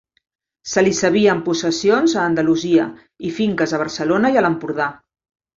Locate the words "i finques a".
3.29-3.85